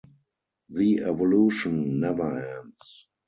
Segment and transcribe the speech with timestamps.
[0.69, 3.05] The evolution never ends.